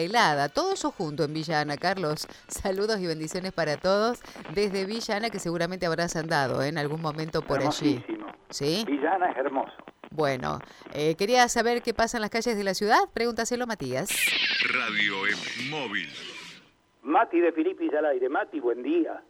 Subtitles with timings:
[0.00, 1.76] helada, todo eso junto en Villa Ana.
[1.76, 4.20] Carlos, saludos y bendiciones para todos
[4.54, 6.68] desde Villa Ana, que seguramente habrás andado ¿eh?
[6.68, 7.96] en algún momento por allí.
[7.96, 8.26] Hermosísimo.
[8.48, 8.84] ¿Sí?
[8.86, 9.74] Villa Ana es hermoso.
[10.10, 10.60] Bueno,
[10.94, 13.00] eh, quería saber qué pasa en las calles de la ciudad.
[13.12, 14.10] Pregúntaselo, Matías.
[14.72, 16.08] Radio en móvil.
[17.02, 18.30] Mati de Filipis al aire.
[18.30, 19.22] Mati, buen día.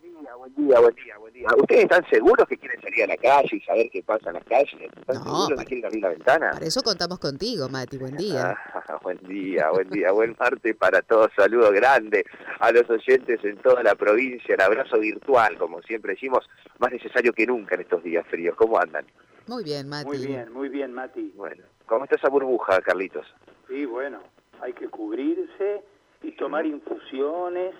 [0.00, 1.48] Buen día, buen día, buen día, buen día.
[1.56, 4.44] ¿Ustedes están seguros que quieren salir a la calle y saber qué pasa en las
[4.44, 4.74] calles?
[4.74, 6.50] ¿Están No, seguros para- que quieren abrir la ventana?
[6.52, 7.98] Para eso contamos contigo, Mati.
[7.98, 8.56] Buen día.
[8.74, 11.30] Ah, buen día, buen día, buen martes para todos.
[11.36, 12.24] Saludo grande
[12.60, 14.54] a los oyentes en toda la provincia.
[14.54, 18.54] Un abrazo virtual, como siempre decimos, más necesario que nunca en estos días fríos.
[18.56, 19.04] ¿Cómo andan?
[19.46, 20.06] Muy bien, Mati.
[20.06, 21.32] Muy bien, muy bien, Mati.
[21.36, 23.26] Bueno, ¿cómo está esa burbuja, Carlitos?
[23.68, 24.20] Sí, bueno,
[24.60, 25.82] hay que cubrirse
[26.22, 27.74] y tomar infusiones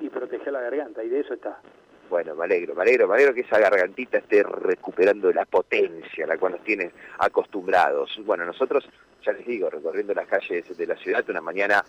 [0.00, 1.60] y proteger la garganta, y de eso está.
[2.08, 6.28] Bueno, me alegro, me alegro, me alegro que esa gargantita esté recuperando la potencia a
[6.28, 8.18] la cual nos tiene acostumbrados.
[8.24, 8.88] Bueno, nosotros,
[9.24, 11.84] ya les digo, recorriendo las calles de la ciudad, una mañana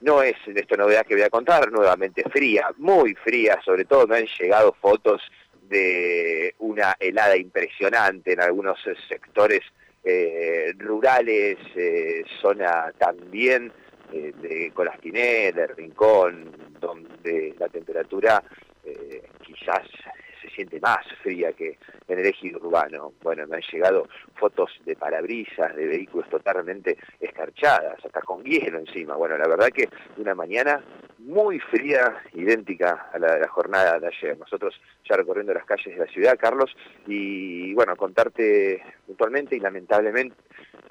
[0.00, 4.06] no es en esta novedad que voy a contar, nuevamente fría, muy fría, sobre todo
[4.06, 5.20] me han llegado fotos
[5.62, 9.62] de una helada impresionante en algunos sectores
[10.04, 13.72] eh, rurales, eh, zona también
[14.12, 18.42] eh, de Colastiné, de Rincón, donde la temperatura
[18.84, 19.82] eh, quizás
[20.40, 23.12] se siente más fría que en el eje urbano.
[23.22, 29.16] Bueno, me han llegado fotos de parabrisas, de vehículos totalmente escarchadas, hasta con hielo encima.
[29.16, 30.82] Bueno, la verdad que una mañana
[31.28, 34.38] muy fría, idéntica a la de la jornada de ayer.
[34.38, 34.74] Nosotros
[35.06, 36.74] ya recorriendo las calles de la ciudad, Carlos,
[37.06, 40.34] y bueno, contarte puntualmente y lamentablemente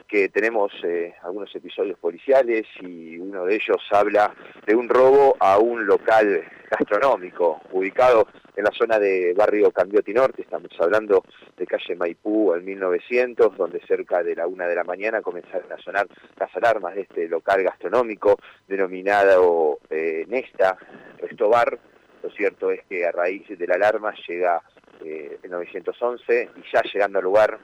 [0.08, 4.34] que tenemos eh, algunos episodios policiales y uno de ellos habla
[4.66, 10.42] de un robo a un local gastronómico ubicado en la zona de barrio Cambiotti Norte,
[10.42, 11.24] estamos hablando
[11.56, 15.78] de calle Maipú al 1900, donde cerca de la una de la mañana comenzaron a
[15.78, 16.08] sonar
[16.40, 20.78] las alarmas de este local gastronómico denominado eh, Nesta
[21.20, 21.78] Resto Bar.
[22.24, 24.62] Lo cierto es que a raíz de la alarma llega
[25.04, 27.60] eh, el 911 y ya llegando al lugar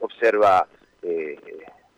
[0.00, 0.66] observa
[1.02, 1.36] eh,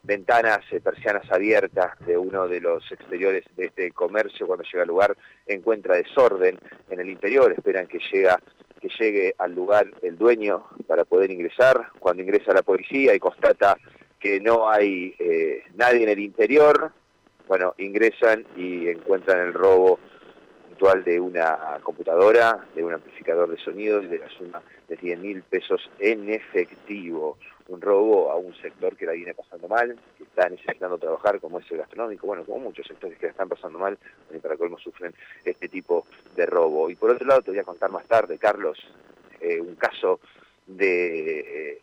[0.03, 4.47] ventanas, eh, persianas abiertas de uno de los exteriores de este comercio.
[4.47, 6.59] Cuando llega al lugar encuentra desorden
[6.91, 8.41] en el interior, esperan que, llega,
[8.81, 11.89] que llegue al lugar el dueño para poder ingresar.
[11.99, 13.77] Cuando ingresa la policía y constata
[14.19, 16.93] que no hay eh, nadie en el interior,
[17.50, 19.99] bueno, ingresan y encuentran el robo
[20.69, 25.21] puntual de una computadora, de un amplificador de sonido y de la suma de 100
[25.21, 27.38] mil pesos en efectivo.
[27.66, 31.59] Un robo a un sector que la viene pasando mal, que está necesitando trabajar, como
[31.59, 33.99] es el gastronómico, bueno, como muchos sectores que la están pasando mal,
[34.32, 35.12] y para colmo sufren
[35.44, 36.06] este tipo
[36.37, 36.88] de robo.
[36.88, 38.78] Y por otro lado, te voy a contar más tarde, Carlos,
[39.41, 40.21] eh, un caso
[40.69, 41.82] de,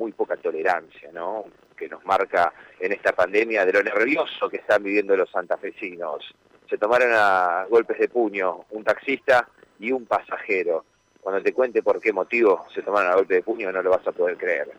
[0.00, 1.44] muy poca tolerancia, ¿no?
[1.76, 6.34] que nos marca en esta pandemia de lo nervioso que están viviendo los santafesinos.
[6.68, 10.84] Se tomaron a golpes de puño un taxista y un pasajero.
[11.20, 14.06] Cuando te cuente por qué motivo se tomaron a golpes de puño no lo vas
[14.06, 14.70] a poder creer.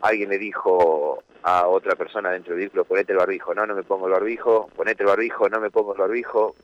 [0.00, 3.82] Alguien le dijo a otra persona dentro del vehículo, ponete el barbijo, no, no me
[3.82, 6.54] pongo el barbijo, ponete el barbijo, no me pongo el barbijo.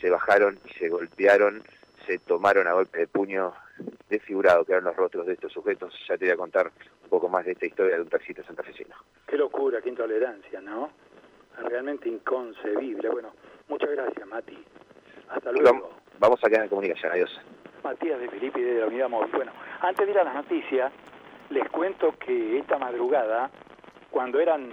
[0.00, 1.62] Se bajaron y se golpearon,
[2.06, 3.54] se tomaron a golpes de puño,
[4.08, 5.94] desfigurado quedaron los rostros de estos sujetos.
[6.08, 6.70] Ya te voy a contar
[7.02, 8.94] un poco más de esta historia de un taxista santafesino.
[9.26, 10.90] Qué locura, qué intolerancia, ¿no?
[11.58, 13.08] Realmente inconcebible.
[13.08, 13.32] Bueno,
[13.68, 14.58] muchas gracias, Mati.
[15.28, 15.90] Hasta luego.
[16.18, 17.40] Vamos, a quedar en comunicación, adiós.
[17.84, 19.30] Matías de Filippi de la Unidad Móvil.
[19.32, 20.92] Bueno, antes de ir a las noticias,
[21.50, 23.50] les cuento que esta madrugada,
[24.10, 24.70] cuando eran